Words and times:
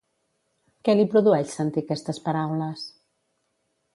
Què 0.87 0.95
li 0.95 1.05
produeix 1.11 1.53
sentir 1.59 1.83
aquestes 1.85 2.21
paraules? 2.29 2.87